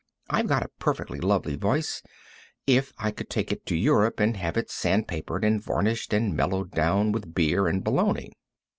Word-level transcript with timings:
I've 0.31 0.47
got 0.47 0.63
a 0.65 0.71
perfectly 0.79 1.19
lovely 1.19 1.55
voice, 1.55 2.01
if 2.65 2.91
I 2.97 3.13
would 3.15 3.29
take 3.29 3.51
it 3.51 3.67
to 3.67 3.75
Europe 3.75 4.19
and 4.19 4.35
have 4.35 4.57
it 4.57 4.71
sand 4.71 5.07
papered 5.07 5.43
and 5.43 5.61
varnished, 5.61 6.11
and 6.11 6.35
mellowed 6.35 6.71
down 6.71 7.11
with 7.11 7.35
beer 7.35 7.67
and 7.67 7.83
bologna. 7.83 8.33